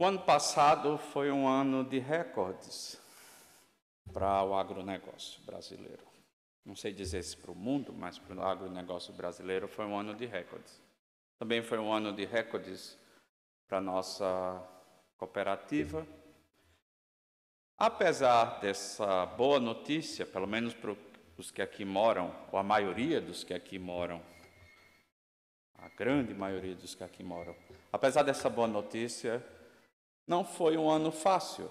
[0.00, 2.98] O ano passado foi um ano de recordes
[4.10, 6.02] para o agronegócio brasileiro.
[6.64, 10.14] Não sei dizer se para o mundo, mas para o agronegócio brasileiro foi um ano
[10.14, 10.80] de recordes.
[11.38, 12.96] Também foi um ano de recordes
[13.68, 14.66] para a nossa
[15.18, 16.06] cooperativa.
[17.76, 20.96] Apesar dessa boa notícia, pelo menos para
[21.36, 24.22] os que aqui moram, ou a maioria dos que aqui moram,
[25.74, 27.54] a grande maioria dos que aqui moram,
[27.92, 29.44] apesar dessa boa notícia,
[30.30, 31.68] não foi um ano fácil,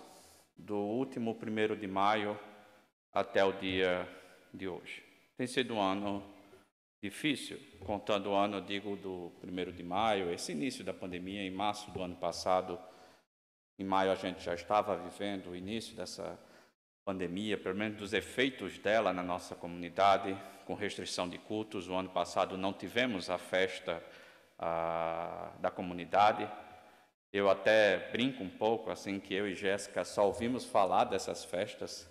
[0.57, 2.37] do último primeiro de maio
[3.13, 4.05] até o dia
[4.53, 5.01] de hoje.
[5.37, 6.21] Tem sido um ano
[7.01, 11.89] difícil, contando o ano, digo, do primeiro de maio, esse início da pandemia, em março
[11.91, 12.77] do ano passado.
[13.77, 16.37] Em maio a gente já estava vivendo o início dessa
[17.05, 21.87] pandemia, pelo menos dos efeitos dela na nossa comunidade, com restrição de cultos.
[21.87, 24.03] O ano passado não tivemos a festa
[24.59, 26.45] ah, da comunidade,
[27.31, 32.09] eu até brinco um pouco, assim, que eu e Jéssica só ouvimos falar dessas festas.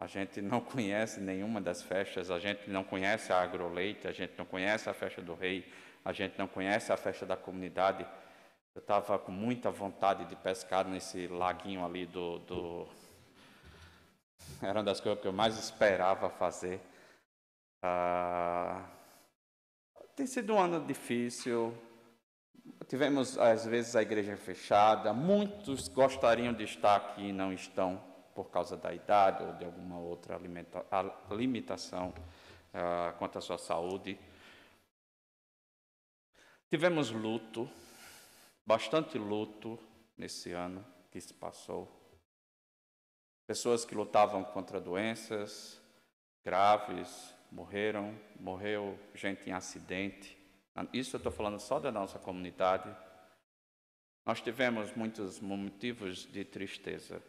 [0.00, 4.32] A gente não conhece nenhuma das festas, a gente não conhece a agroleite, a gente
[4.38, 5.70] não conhece a festa do rei,
[6.04, 8.06] a gente não conhece a festa da comunidade.
[8.74, 12.88] Eu estava com muita vontade de pescar nesse laguinho ali do, do...
[14.60, 16.80] Era uma das coisas que eu mais esperava fazer.
[17.82, 18.90] Ah...
[20.16, 21.76] Tem sido um ano difícil,
[22.94, 25.12] Tivemos, às vezes, a igreja fechada.
[25.12, 28.00] Muitos gostariam de estar aqui e não estão
[28.36, 30.40] por causa da idade ou de alguma outra
[31.28, 32.14] limitação
[32.72, 34.16] uh, quanto à sua saúde.
[36.70, 37.68] Tivemos luto,
[38.64, 39.76] bastante luto
[40.16, 41.90] nesse ano que se passou.
[43.44, 45.82] Pessoas que lutavam contra doenças
[46.44, 50.33] graves morreram, morreu gente em acidente.
[50.92, 52.94] Isso eu estou falando só da nossa comunidade.
[54.26, 57.22] Nós tivemos muitos motivos de tristeza.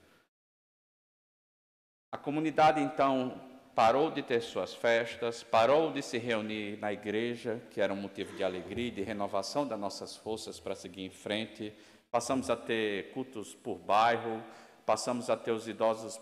[2.12, 3.40] A comunidade, então,
[3.76, 8.36] parou de ter suas festas, parou de se reunir na igreja, que era um motivo
[8.36, 11.73] de alegria de renovação das nossas forças para seguir em frente.
[12.10, 14.42] Passamos a ter cultos por bairro,
[14.86, 16.20] passamos a ter os idosos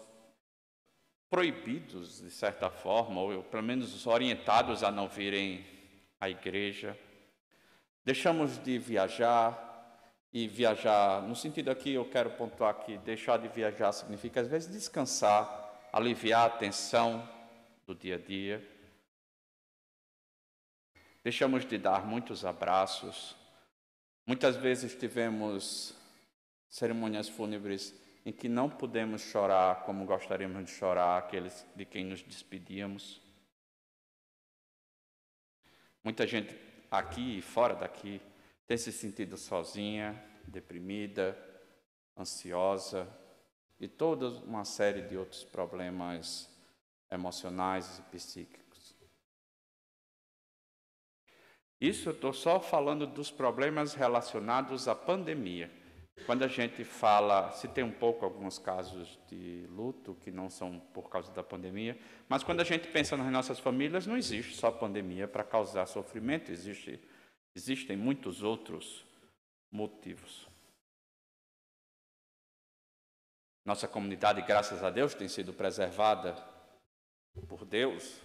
[1.30, 5.64] proibidos, de certa forma, ou pelo menos orientados a não virem
[6.20, 6.98] à igreja.
[8.06, 9.74] Deixamos de viajar,
[10.34, 14.68] e viajar, no sentido aqui, eu quero pontuar que deixar de viajar significa, às vezes,
[14.68, 17.30] descansar, aliviar a tensão
[17.86, 18.68] do dia a dia.
[21.24, 23.36] Deixamos de dar muitos abraços.
[24.26, 25.94] Muitas vezes tivemos
[26.68, 27.94] cerimônias fúnebres
[28.26, 33.22] em que não pudemos chorar como gostaríamos de chorar aqueles de quem nos despedíamos.
[36.04, 36.56] Muita gente
[36.94, 38.22] aqui e fora daqui,
[38.68, 41.38] tem se sentido sozinha, deprimida,
[42.18, 43.08] ansiosa
[43.80, 46.50] e toda uma série de outros problemas
[47.10, 48.96] emocionais e psíquicos.
[51.82, 55.70] Isso eu estou só falando dos problemas relacionados à pandemia.
[56.26, 60.80] Quando a gente fala, se tem um pouco alguns casos de luto que não são
[60.94, 64.72] por causa da pandemia, mas quando a gente pensa nas nossas famílias, não existe só
[64.72, 67.00] pandemia para causar sofrimento, existe,
[67.56, 69.06] existem muitos outros
[69.72, 70.48] motivos.
[73.66, 76.36] Nossa comunidade, graças a Deus, tem sido preservada
[77.48, 78.22] por Deus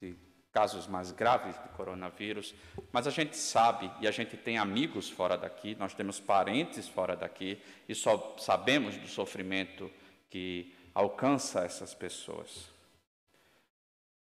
[0.00, 0.16] de
[0.54, 2.54] casos mais graves de coronavírus,
[2.92, 7.16] mas a gente sabe e a gente tem amigos fora daqui, nós temos parentes fora
[7.16, 9.90] daqui e só sabemos do sofrimento
[10.30, 12.70] que alcança essas pessoas.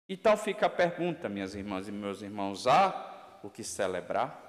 [0.09, 4.41] Então fica a pergunta, minhas irmãs e meus irmãos: há o que celebrar?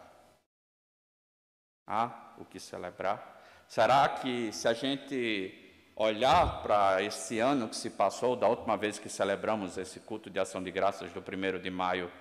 [1.85, 3.43] Há o que celebrar?
[3.67, 5.62] Será que se a gente
[5.95, 10.39] olhar para esse ano que se passou, da última vez que celebramos esse culto de
[10.39, 12.11] ação de graças do primeiro de maio,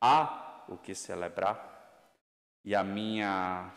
[0.00, 1.70] há o que celebrar.
[2.64, 3.72] E a minha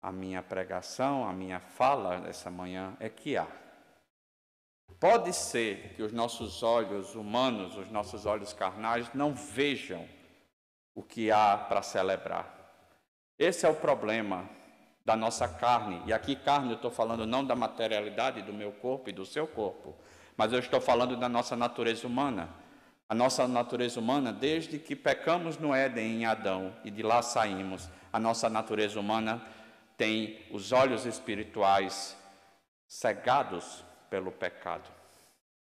[0.00, 3.46] a minha pregação, a minha fala essa manhã é que há.
[4.98, 10.08] Pode ser que os nossos olhos humanos, os nossos olhos carnais não vejam
[10.94, 12.62] o que há para celebrar.
[13.38, 14.48] Esse é o problema
[15.04, 16.02] da nossa carne.
[16.06, 19.46] E aqui, carne, eu estou falando não da materialidade do meu corpo e do seu
[19.46, 19.94] corpo,
[20.36, 22.48] mas eu estou falando da nossa natureza humana.
[23.08, 27.90] A nossa natureza humana, desde que pecamos no Éden em Adão e de lá saímos,
[28.10, 29.42] a nossa natureza humana
[29.98, 32.16] tem os olhos espirituais
[32.88, 34.88] cegados pelo pecado.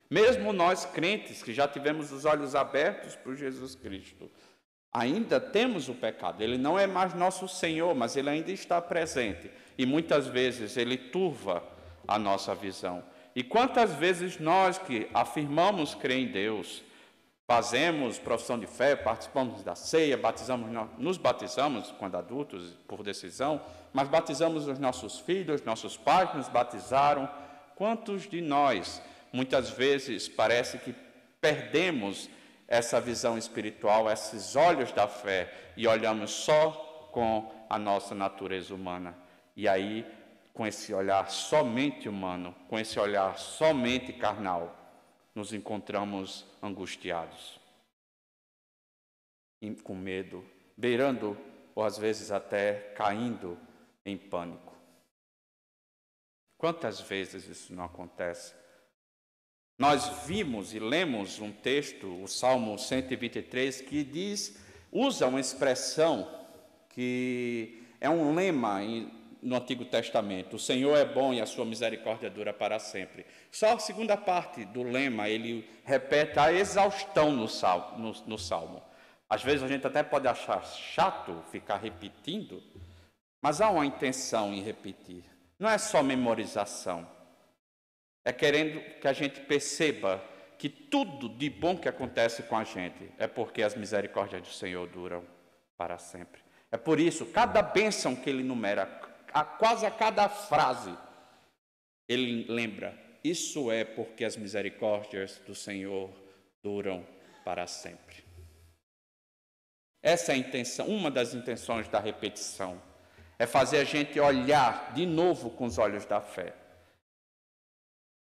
[0.09, 4.29] Mesmo nós crentes que já tivemos os olhos abertos por Jesus Cristo,
[4.97, 9.51] Ainda temos o pecado, ele não é mais nosso Senhor, mas ele ainda está presente.
[9.77, 11.61] e muitas vezes ele turva
[12.07, 13.03] a nossa visão.
[13.35, 16.81] E quantas vezes nós que afirmamos crer em Deus,
[17.45, 20.67] fazemos profissão de fé, participamos da ceia, batizamos,
[20.97, 23.61] nos batizamos quando adultos por decisão,
[23.93, 27.29] mas batizamos os nossos filhos, nossos pais nos batizaram.
[27.75, 28.99] Quantos de nós
[29.31, 30.95] muitas vezes parece que
[31.39, 32.27] perdemos
[32.67, 39.17] essa visão espiritual, esses olhos da fé e olhamos só com a nossa natureza humana.
[39.55, 40.05] E aí,
[40.53, 44.75] com esse olhar somente humano, com esse olhar somente carnal,
[45.33, 47.59] nos encontramos angustiados,
[49.83, 50.43] com medo,
[50.75, 51.37] beirando
[51.73, 53.57] ou às vezes até caindo
[54.05, 54.75] em pânico.
[56.57, 58.55] Quantas vezes isso não acontece?
[59.77, 64.57] Nós vimos e lemos um texto, o Salmo 123, que diz,
[64.91, 66.27] usa uma expressão
[66.89, 68.79] que é um lema
[69.39, 73.23] no Antigo Testamento: O Senhor é bom e a sua misericórdia dura para sempre.
[73.51, 78.81] Só a segunda parte do lema ele repete a exaustão no salmo, no, no salmo.
[79.29, 82.63] Às vezes a gente até pode achar chato ficar repetindo,
[83.43, 85.23] mas há uma intenção em repetir.
[85.59, 87.16] Não é só memorização.
[88.27, 90.21] É querendo que a gente perceba
[90.57, 94.85] que tudo de bom que acontece com a gente é porque as misericórdias do Senhor
[94.85, 95.23] duram
[95.77, 96.41] para sempre.
[96.69, 98.99] É por isso, cada bênção que ele numera,
[99.33, 100.93] a, quase a cada frase,
[102.05, 102.93] ele lembra:
[103.23, 106.11] isso é porque as misericórdias do Senhor
[106.61, 107.07] duram
[107.45, 108.25] para sempre.
[110.03, 112.81] Essa é a intenção, uma das intenções da repetição,
[113.39, 116.66] é fazer a gente olhar de novo com os olhos da fé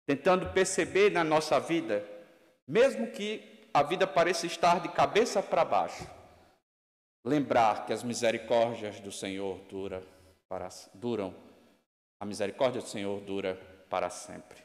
[0.06, 2.06] tentando perceber na nossa vida,
[2.68, 6.08] mesmo que a vida pareça estar de cabeça para baixo,
[7.26, 10.04] lembrar que as misericórdias do Senhor dura
[10.48, 11.34] para, duram,
[12.20, 13.56] a misericórdia do Senhor dura
[13.90, 14.62] para sempre.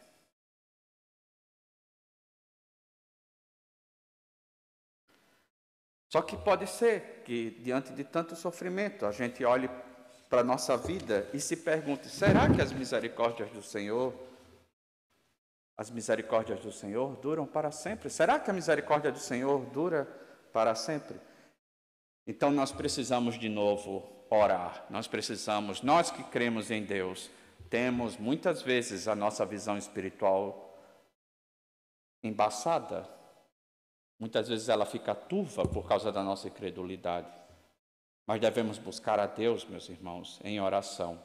[6.10, 9.68] Só que pode ser que, diante de tanto sofrimento, a gente olhe
[10.28, 14.14] para a nossa vida e se pergunte: será que as misericórdias do Senhor
[15.78, 18.10] as misericórdias do Senhor duram para sempre.
[18.10, 20.06] Será que a misericórdia do Senhor dura
[20.52, 21.20] para sempre?
[22.26, 24.84] Então nós precisamos de novo orar.
[24.90, 27.30] Nós precisamos, nós que cremos em Deus,
[27.70, 30.76] temos muitas vezes a nossa visão espiritual
[32.24, 33.08] embaçada.
[34.18, 37.32] Muitas vezes ela fica turva por causa da nossa incredulidade.
[38.26, 41.22] Mas devemos buscar a Deus, meus irmãos, em oração.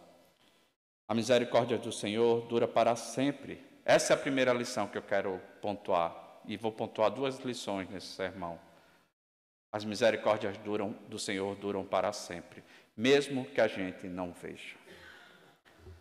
[1.07, 3.72] A misericórdia do Senhor dura para sempre.
[3.85, 6.15] Essa é a primeira lição que eu quero pontuar.
[6.45, 8.57] E vou pontuar duas lições nesse sermão.
[9.71, 12.63] As misericórdias duram, do Senhor duram para sempre,
[12.95, 14.75] mesmo que a gente não veja.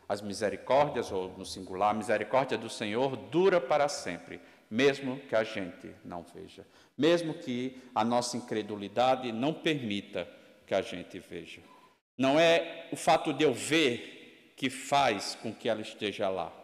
[0.08, 4.40] As misericórdias, ou no singular, a misericórdia do Senhor dura para sempre,
[4.70, 6.66] mesmo que a gente não veja.
[6.96, 10.28] Mesmo que a nossa incredulidade não permita
[10.66, 11.62] que a gente veja.
[12.16, 16.61] Não é o fato de eu ver que faz com que ela esteja lá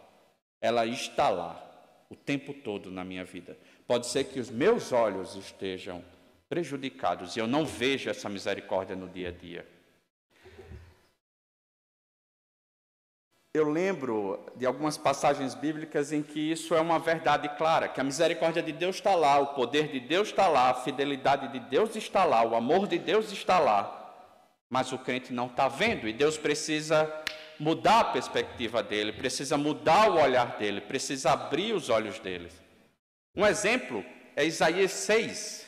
[0.60, 1.64] ela está lá
[2.10, 3.56] o tempo todo na minha vida.
[3.86, 6.04] Pode ser que os meus olhos estejam
[6.48, 9.66] prejudicados e eu não vejo essa misericórdia no dia a dia.
[13.54, 18.04] Eu lembro de algumas passagens bíblicas em que isso é uma verdade clara, que a
[18.04, 21.96] misericórdia de Deus está lá, o poder de Deus está lá, a fidelidade de Deus
[21.96, 23.94] está lá, o amor de Deus está lá,
[24.70, 27.04] mas o crente não está vendo e Deus precisa
[27.58, 32.48] mudar a perspectiva dele, precisa mudar o olhar dele, precisa abrir os olhos dele.
[33.36, 34.04] Um exemplo
[34.36, 35.66] é Isaías 6.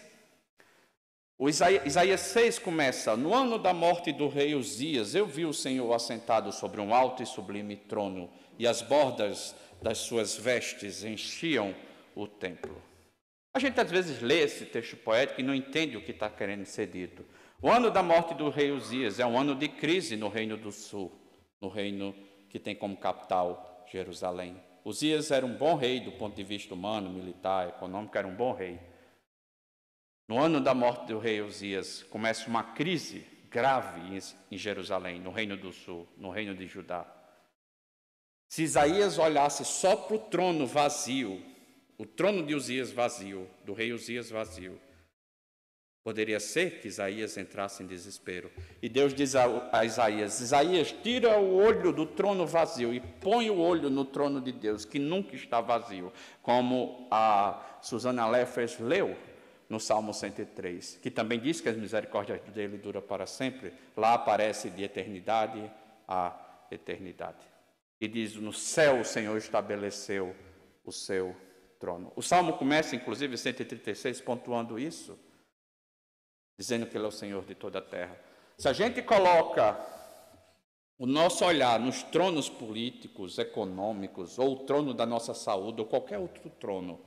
[1.38, 5.54] O Isaías, Isaías 6 começa: No ano da morte do rei Uzias, eu vi o
[5.54, 11.74] Senhor assentado sobre um alto e sublime trono, e as bordas das suas vestes enchiam
[12.14, 12.76] o templo.
[13.52, 16.64] A gente às vezes lê esse texto poético e não entende o que está querendo
[16.66, 17.24] ser dito.
[17.60, 20.70] O ano da morte do rei Uzias é um ano de crise no Reino do
[20.70, 21.19] Sul
[21.60, 22.14] no reino
[22.48, 24.60] que tem como capital Jerusalém.
[24.84, 28.52] Uzias era um bom rei do ponto de vista humano, militar, econômico, era um bom
[28.52, 28.80] rei.
[30.26, 34.00] No ano da morte do rei Uzias, começa uma crise grave
[34.50, 37.04] em Jerusalém, no reino do sul, no reino de Judá.
[38.48, 41.42] Se Isaías olhasse só para o trono vazio,
[41.98, 44.80] o trono de Uzias vazio, do rei Uzias vazio,
[46.02, 48.50] Poderia ser que Isaías entrasse em desespero.
[48.80, 53.58] E Deus diz a, Isaías: Isaías, tira o olho do trono vazio e põe o
[53.58, 56.10] olho no trono de Deus, que nunca está vazio.
[56.42, 59.14] Como a Susana Leffers leu
[59.68, 63.72] no Salmo 103, que também diz que as misericórdias dele duram para sempre.
[63.94, 65.70] Lá aparece de eternidade
[66.08, 66.34] a
[66.70, 67.46] eternidade.
[68.00, 70.34] E diz: No céu o Senhor estabeleceu
[70.82, 71.36] o seu
[71.78, 72.10] trono.
[72.16, 75.18] O salmo começa, inclusive, 136, pontuando isso,
[76.60, 78.14] dizendo que Ele é o Senhor de toda a terra.
[78.58, 79.80] Se a gente coloca
[80.98, 86.18] o nosso olhar nos tronos políticos, econômicos, ou o trono da nossa saúde, ou qualquer
[86.18, 87.00] outro trono,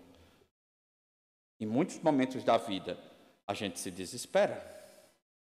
[1.60, 2.98] em muitos momentos da vida,
[3.46, 4.60] a gente se desespera.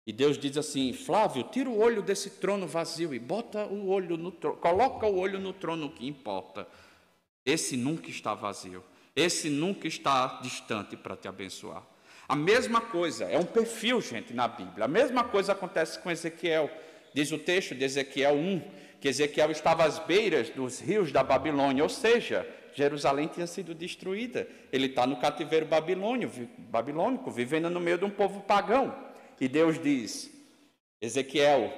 [0.06, 4.18] E Deus diz assim: Flávio, tira o olho desse trono vazio e bota o olho
[4.18, 6.68] no trono, coloca o olho no trono que importa.
[7.46, 8.84] Esse nunca está vazio.
[9.16, 11.95] Esse nunca está distante para te abençoar.
[12.28, 14.84] A mesma coisa, é um perfil, gente, na Bíblia.
[14.84, 16.70] A mesma coisa acontece com Ezequiel.
[17.14, 18.62] Diz o texto de Ezequiel 1
[19.00, 24.48] que Ezequiel estava às beiras dos rios da Babilônia, ou seja, Jerusalém tinha sido destruída.
[24.72, 28.94] Ele está no cativeiro babilônico, vivendo no meio de um povo pagão.
[29.40, 30.30] E Deus diz:
[31.00, 31.72] Ezequiel,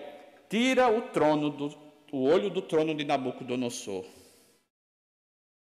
[0.49, 1.77] tira o trono do,
[2.13, 4.05] o olho do trono de Nabucodonosor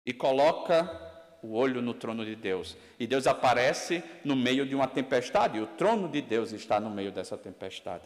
[0.05, 1.08] e coloca
[1.41, 2.77] o olho no trono de Deus.
[2.99, 6.89] E Deus aparece no meio de uma tempestade, e o trono de Deus está no
[6.89, 8.05] meio dessa tempestade.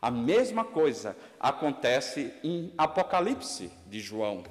[0.00, 4.44] A mesma coisa acontece em Apocalipse de João.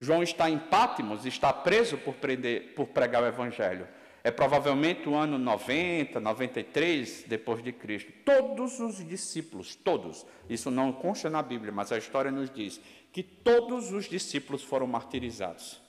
[0.00, 3.86] João está em Pátimos, está preso por, prender, por pregar o Evangelho.
[4.22, 8.10] É provavelmente o ano 90, 93 depois de Cristo.
[8.24, 12.80] Todos os discípulos, todos, isso não consta na Bíblia, mas a história nos diz
[13.12, 15.83] que todos os discípulos foram martirizados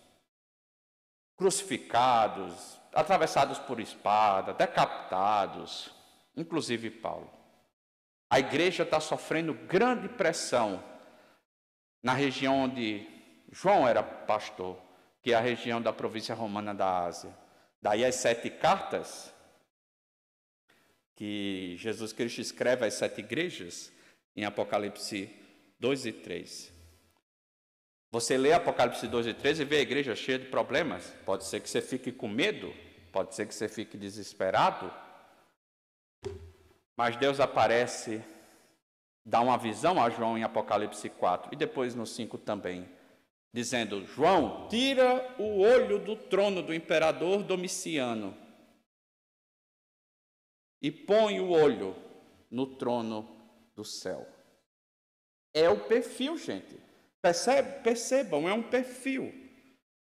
[1.36, 5.94] crucificados, atravessados por espada, decapitados,
[6.36, 7.30] inclusive Paulo.
[8.30, 10.84] A igreja está sofrendo grande pressão
[12.02, 13.08] na região onde
[13.52, 14.78] João era pastor,
[15.22, 17.36] que é a região da província romana da Ásia.
[17.82, 19.34] Daí as sete cartas
[21.16, 23.92] que Jesus Cristo escreve às sete igrejas,
[24.36, 25.34] em Apocalipse
[25.80, 26.75] 2 e 3.
[28.16, 31.14] Você lê Apocalipse 2 e 13 e vê a igreja cheia de problemas.
[31.26, 32.74] Pode ser que você fique com medo,
[33.12, 34.90] pode ser que você fique desesperado.
[36.96, 38.24] Mas Deus aparece,
[39.26, 42.88] dá uma visão a João em Apocalipse 4 e depois no 5 também,
[43.54, 48.34] dizendo: João, tira o olho do trono do imperador Domiciano
[50.82, 51.94] e põe o olho
[52.50, 53.28] no trono
[53.76, 54.26] do céu.
[55.54, 56.85] É o perfil, gente.
[57.26, 57.80] Percebe?
[57.82, 59.34] Percebam, é um perfil.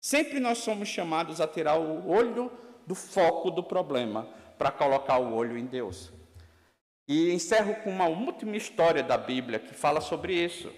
[0.01, 2.51] Sempre nós somos chamados a tirar o olho
[2.87, 4.27] do foco do problema
[4.57, 6.11] para colocar o olho em Deus.
[7.07, 10.73] E encerro com uma última história da Bíblia que fala sobre isso.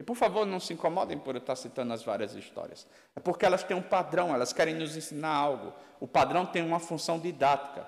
[0.00, 2.86] E por favor, não se incomodem por eu estar citando as várias histórias.
[3.14, 5.74] É porque elas têm um padrão, elas querem nos ensinar algo.
[6.00, 7.86] O padrão tem uma função didática.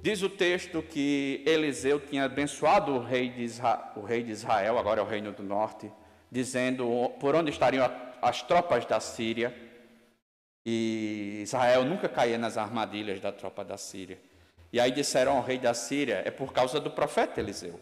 [0.00, 4.78] Diz o texto que Eliseu tinha abençoado o rei de Israel, o rei de Israel
[4.78, 5.92] agora é o reino do norte,
[6.30, 7.90] dizendo por onde estariam
[8.22, 9.54] as tropas da Síria.
[10.64, 14.18] E Israel nunca caía nas armadilhas da tropa da Síria.
[14.72, 17.78] E aí disseram ao rei da Síria, é por causa do profeta Eliseu.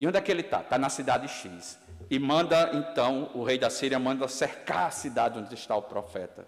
[0.00, 0.60] E onde é que ele está?
[0.60, 1.78] Está na cidade X.
[2.10, 6.46] E manda, então, o rei da Síria manda cercar a cidade onde está o profeta.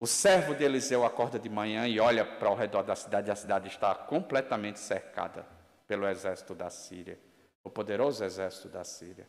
[0.00, 3.32] O servo de Eliseu acorda de manhã e olha para o redor da cidade, e
[3.32, 5.46] a cidade está completamente cercada
[5.86, 7.18] pelo exército da Síria,
[7.62, 9.28] o poderoso exército da Síria.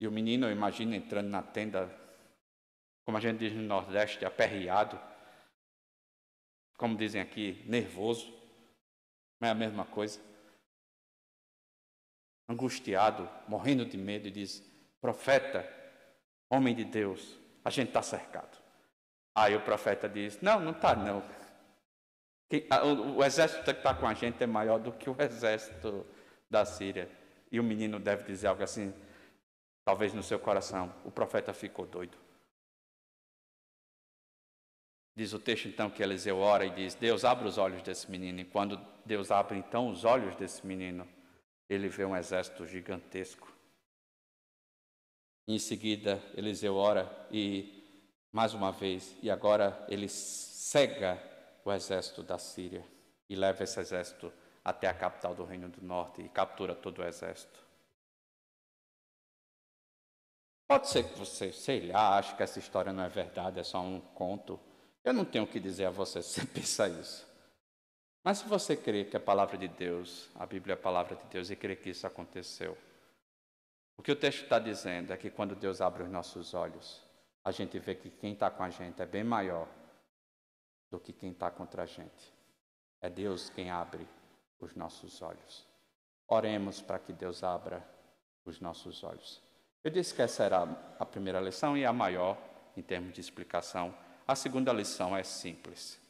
[0.00, 1.90] E o menino, eu imagino, entrando na tenda,
[3.04, 4.98] como a gente diz no Nordeste, aperreado,
[6.76, 8.32] como dizem aqui, nervoso,
[9.40, 10.20] não é a mesma coisa.
[12.48, 14.62] Angustiado, morrendo de medo, e diz:
[15.00, 15.66] Profeta,
[16.50, 18.65] homem de Deus, a gente está cercado.
[19.36, 21.22] Aí o profeta diz: Não, não está não.
[23.16, 26.06] O, exército que está com a gente é maior do que o exército
[26.48, 27.10] da Síria.
[27.52, 28.94] E o menino deve dizer algo assim,
[29.84, 32.16] talvez no seu coração: O profeta ficou doido.
[35.14, 38.40] Diz o texto então que Eliseu ora e diz: Deus abre os olhos desse menino.
[38.40, 41.06] E quando Deus abre então os olhos desse menino,
[41.68, 43.52] ele vê um exército gigantesco.
[45.46, 47.75] Em seguida, Eliseu ora e
[48.32, 51.20] mais uma vez, e agora ele cega
[51.64, 52.84] o exército da Síria
[53.28, 54.32] e leva esse exército
[54.64, 57.66] até a capital do Reino do Norte e captura todo o exército.
[60.68, 63.80] Pode ser que você, sei lá, ache que essa história não é verdade, é só
[63.80, 64.58] um conto.
[65.04, 67.26] Eu não tenho o que dizer a você se você pensa isso.
[68.24, 71.24] Mas se você crê que a palavra de Deus, a Bíblia é a palavra de
[71.26, 72.76] Deus, e crê que isso aconteceu,
[73.96, 77.05] o que o texto está dizendo é que quando Deus abre os nossos olhos,
[77.46, 79.68] a gente vê que quem está com a gente é bem maior
[80.90, 82.34] do que quem está contra a gente.
[83.00, 84.04] É Deus quem abre
[84.58, 85.64] os nossos olhos.
[86.26, 87.88] Oremos para que Deus abra
[88.44, 89.40] os nossos olhos.
[89.84, 90.62] Eu disse que essa era
[90.98, 92.36] a primeira lição e a maior
[92.76, 93.94] em termos de explicação.
[94.26, 96.00] A segunda lição é simples.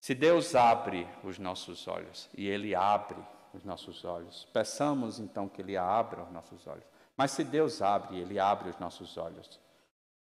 [0.00, 5.60] Se Deus abre os nossos olhos, e Ele abre os nossos olhos, peçamos então que
[5.60, 6.86] Ele abra os nossos olhos.
[7.18, 9.60] Mas se Deus abre, Ele abre os nossos olhos.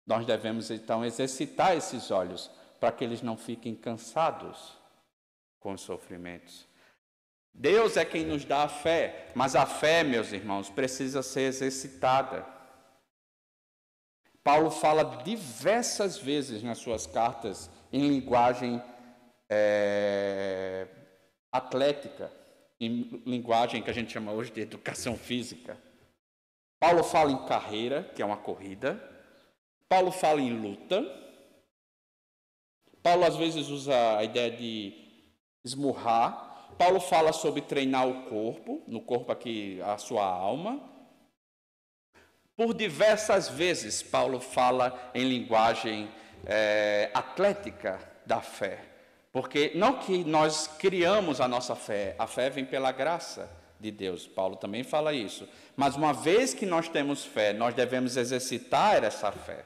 [0.06, 4.78] Nós devemos então exercitar esses olhos para que eles não fiquem cansados
[5.58, 6.66] com os sofrimentos.
[7.52, 12.46] Deus é quem nos dá a fé, mas a fé, meus irmãos, precisa ser exercitada.
[14.42, 18.82] Paulo fala diversas vezes nas suas cartas em linguagem
[19.50, 20.86] é,
[21.52, 22.32] atlética,
[22.80, 25.76] em linguagem que a gente chama hoje de educação física.
[26.78, 28.98] Paulo fala em carreira, que é uma corrida.
[29.90, 31.04] Paulo fala em luta.
[33.02, 34.94] Paulo às vezes usa a ideia de
[35.64, 36.68] esmurrar.
[36.78, 40.80] Paulo fala sobre treinar o corpo, no corpo aqui a sua alma.
[42.56, 46.08] Por diversas vezes, Paulo fala em linguagem
[46.46, 48.84] é, atlética da fé.
[49.32, 54.28] Porque não que nós criamos a nossa fé, a fé vem pela graça de Deus.
[54.28, 55.48] Paulo também fala isso.
[55.74, 59.64] Mas uma vez que nós temos fé, nós devemos exercitar essa fé.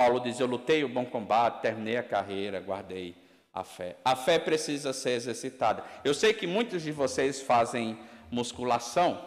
[0.00, 3.14] Paulo diz: Eu lutei o bom combate, terminei a carreira, guardei
[3.52, 3.98] a fé.
[4.02, 5.84] A fé precisa ser exercitada.
[6.02, 7.98] Eu sei que muitos de vocês fazem
[8.30, 9.22] musculação,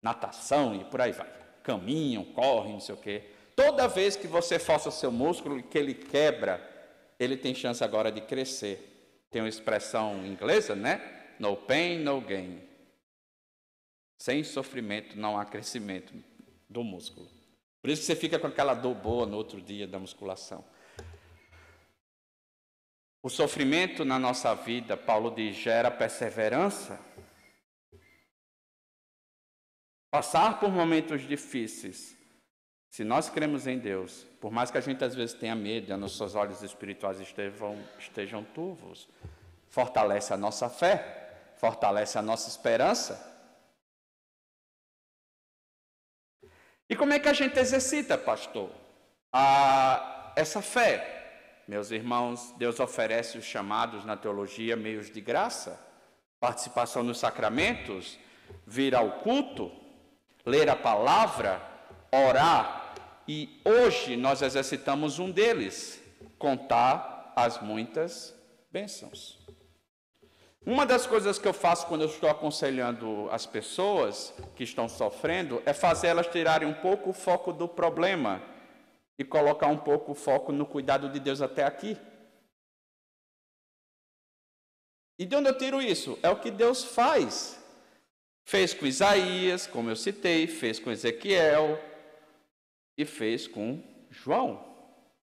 [0.00, 1.28] natação e por aí vai.
[1.64, 3.24] Caminham, correm, não sei o quê.
[3.56, 6.62] Toda vez que você força seu músculo, que ele quebra,
[7.18, 9.26] ele tem chance agora de crescer.
[9.32, 11.02] Tem uma expressão inglesa, né?
[11.40, 12.62] No pain, no gain.
[14.16, 16.14] Sem sofrimento não há crescimento
[16.70, 17.37] do músculo.
[17.80, 20.64] Por isso que você fica com aquela dor boa no outro dia da musculação.
[23.22, 27.00] O sofrimento na nossa vida, Paulo diz, gera perseverança.
[30.10, 32.16] Passar por momentos difíceis,
[32.90, 36.34] se nós cremos em Deus, por mais que a gente às vezes tenha medo nossos
[36.34, 39.08] olhos espirituais estejam, estejam turvos,
[39.68, 43.37] fortalece a nossa fé, fortalece a nossa esperança.
[46.88, 48.70] E como é que a gente exercita, pastor,
[49.32, 51.62] a, essa fé?
[51.68, 55.78] Meus irmãos, Deus oferece os chamados na teologia meios de graça,
[56.40, 58.18] participação nos sacramentos,
[58.66, 59.70] vir ao culto,
[60.46, 61.60] ler a palavra,
[62.10, 62.94] orar,
[63.28, 66.02] e hoje nós exercitamos um deles,
[66.38, 68.34] contar as muitas
[68.72, 69.37] bênçãos.
[70.68, 75.62] Uma das coisas que eu faço quando eu estou aconselhando as pessoas que estão sofrendo
[75.64, 78.42] é fazer elas tirarem um pouco o foco do problema
[79.18, 81.96] e colocar um pouco o foco no cuidado de Deus até aqui.
[85.18, 86.18] E de onde eu tiro isso?
[86.22, 87.58] É o que Deus faz.
[88.44, 91.82] Fez com Isaías, como eu citei, fez com Ezequiel,
[92.94, 94.62] e fez com João.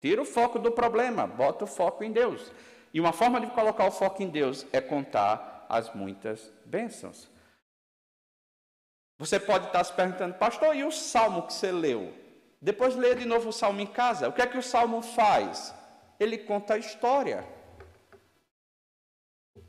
[0.02, 2.52] Tira o foco do problema, bota o foco em Deus.
[2.94, 7.30] E uma forma de colocar o foco em Deus é contar as muitas bênçãos.
[9.18, 12.14] Você pode estar se perguntando, pastor, e o salmo que você leu?
[12.62, 14.30] Depois lê de novo o salmo em casa.
[14.30, 15.74] O que é que o salmo faz?
[16.20, 17.46] Ele conta a história.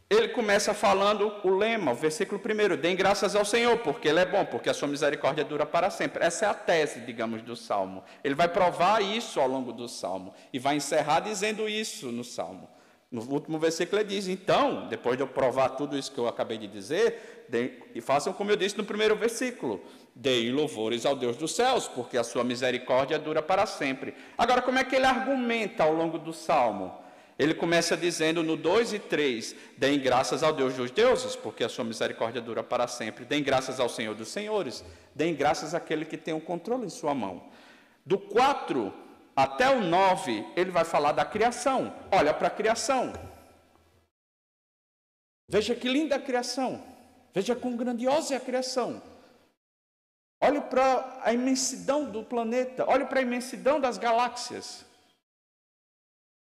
[0.09, 4.25] Ele começa falando o lema, o versículo primeiro: Deem graças ao Senhor, porque Ele é
[4.25, 6.25] bom, porque a sua misericórdia dura para sempre.
[6.25, 8.03] Essa é a tese, digamos, do salmo.
[8.25, 12.69] Ele vai provar isso ao longo do salmo e vai encerrar dizendo isso no salmo.
[13.11, 16.57] No último versículo ele diz: Então, depois de eu provar tudo isso que eu acabei
[16.57, 17.47] de dizer,
[17.93, 19.81] e façam como eu disse no primeiro versículo:
[20.15, 24.15] Deem louvores ao Deus dos céus, porque a sua misericórdia dura para sempre.
[24.39, 26.95] Agora, como é que ele argumenta ao longo do salmo?
[27.37, 31.69] Ele começa dizendo no 2 e 3: Deem graças ao Deus dos deuses, porque a
[31.69, 33.25] sua misericórdia dura para sempre.
[33.25, 34.85] Deem graças ao Senhor dos senhores.
[35.17, 37.43] Deem graças àquele que tem o controle em sua mão.
[38.07, 38.93] Do 4
[39.43, 41.95] até o 9, ele vai falar da criação.
[42.11, 43.13] Olha para a criação.
[45.49, 46.83] Veja que linda a criação.
[47.33, 49.03] Veja quão grandiosa é a criação.
[50.43, 52.85] Olhe para a imensidão do planeta.
[52.89, 54.85] Olhe para a imensidão das galáxias.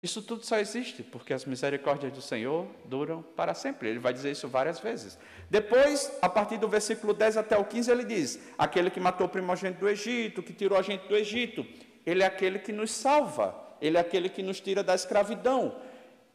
[0.02, 3.88] Isso tudo só existe porque as misericórdias do Senhor duram para sempre.
[3.88, 5.18] Ele vai dizer isso várias vezes.
[5.48, 9.30] Depois, a partir do versículo 10 até o 15, ele diz: Aquele que matou o
[9.30, 11.66] primogênito do Egito, que tirou a gente do Egito,
[12.04, 15.80] ele é aquele que nos salva, ele é aquele que nos tira da escravidão.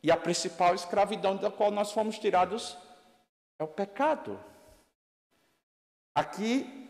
[0.01, 2.77] E a principal escravidão da qual nós fomos tirados
[3.59, 4.39] é o pecado.
[6.15, 6.87] Aqui,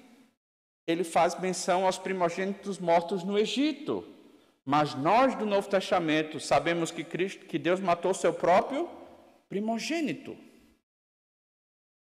[0.86, 4.06] ele faz menção aos primogênitos mortos no Egito.
[4.64, 8.88] Mas nós do Novo Testamento sabemos que Cristo, que Deus matou seu próprio
[9.50, 10.38] primogênito.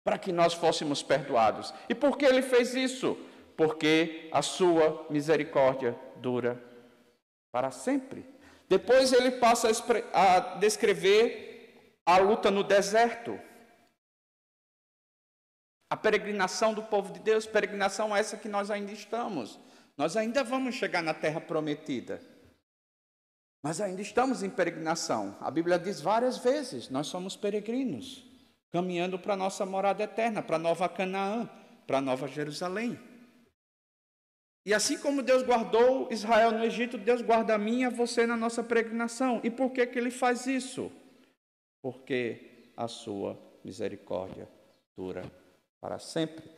[0.05, 1.75] para que nós fôssemos perdoados.
[1.89, 3.19] E por que ele fez isso?
[3.57, 6.63] Porque a sua misericórdia dura
[7.51, 8.27] para sempre.
[8.69, 9.69] Depois ele passa
[10.13, 13.41] a, descrever a luta no deserto.
[15.89, 19.59] A peregrinação do povo de Deus, peregrinação essa que nós ainda estamos.
[19.97, 22.21] Nós ainda vamos chegar na terra prometida.
[23.63, 25.37] Mas ainda estamos em peregrinação.
[25.41, 28.25] A Bíblia diz várias vezes: nós somos peregrinos,
[28.71, 31.49] caminhando para a nossa morada eterna, para a nova Canaã,
[31.87, 32.99] para a nova Jerusalém.
[34.67, 38.27] E assim como Deus guardou Israel no Egito, Deus guarda a mim e a você
[38.27, 39.41] na nossa peregrinação.
[39.45, 40.91] E por que, que ele faz isso?
[41.81, 44.49] Porque a sua misericórdia
[44.97, 45.23] dura
[45.81, 46.51] para sempre.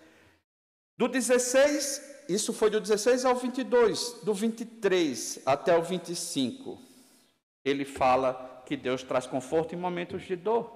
[0.97, 6.81] Do 16, isso foi do 16 ao 22, do 23 até o 25,
[7.63, 10.73] ele fala que Deus traz conforto em momentos de dor.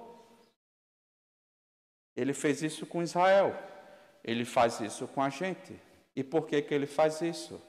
[2.15, 3.57] Ele fez isso com Israel,
[4.23, 5.73] ele faz isso com a gente.
[6.15, 7.61] E por que, que ele faz isso?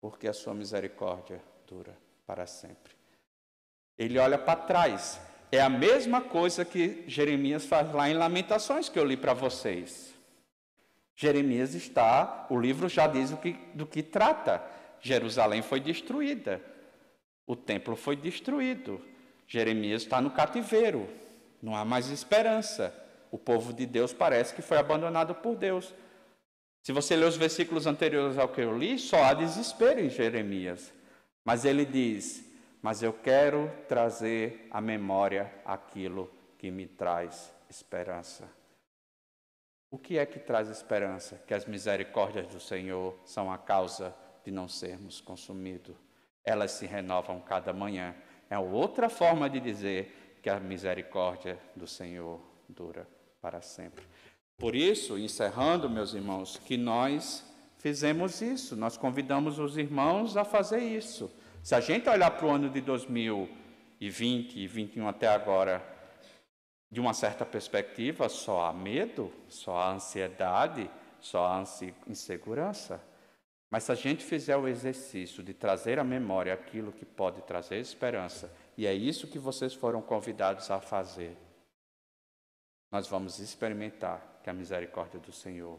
[0.00, 2.94] Porque a sua misericórdia dura para sempre.
[3.98, 5.20] Ele olha para trás.
[5.50, 10.14] É a mesma coisa que Jeremias faz lá em Lamentações, que eu li para vocês.
[11.14, 14.62] Jeremias está, o livro já diz o que, do que trata.
[15.00, 16.60] Jerusalém foi destruída,
[17.46, 19.00] o templo foi destruído,
[19.46, 21.08] Jeremias está no cativeiro,
[21.62, 22.92] não há mais esperança.
[23.30, 25.94] O povo de Deus parece que foi abandonado por Deus.
[26.86, 30.94] Se você ler os versículos anteriores ao que eu li, só há desespero em Jeremias.
[31.44, 32.48] Mas ele diz:
[32.80, 38.48] Mas eu quero trazer à memória aquilo que me traz esperança.
[39.90, 41.42] O que é que traz esperança?
[41.44, 45.96] Que as misericórdias do Senhor são a causa de não sermos consumidos.
[46.44, 48.14] Elas se renovam cada manhã.
[48.48, 53.08] É outra forma de dizer que a misericórdia do Senhor dura
[53.42, 54.04] para sempre.
[54.58, 57.44] Por isso, encerrando, meus irmãos, que nós
[57.78, 61.30] fizemos isso, nós convidamos os irmãos a fazer isso.
[61.62, 65.84] Se a gente olhar para o ano de 2020 e 2021 até agora,
[66.90, 70.90] de uma certa perspectiva, só há medo, só há ansiedade,
[71.20, 71.62] só há
[72.06, 73.02] insegurança.
[73.70, 77.78] Mas se a gente fizer o exercício de trazer à memória aquilo que pode trazer
[77.78, 81.36] esperança, e é isso que vocês foram convidados a fazer,
[82.90, 85.76] nós vamos experimentar que a misericórdia do Senhor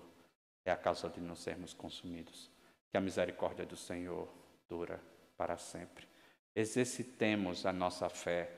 [0.66, 2.52] é a causa de não sermos consumidos,
[2.92, 4.28] que a misericórdia do Senhor
[4.68, 5.00] dura
[5.38, 6.06] para sempre.
[6.54, 8.52] Exercitemos a nossa fé,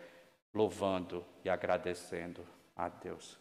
[0.52, 2.44] louvando e agradecendo
[2.76, 3.38] a Deus.